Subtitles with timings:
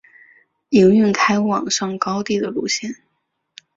[0.69, 2.95] 营运开往上高地的路线。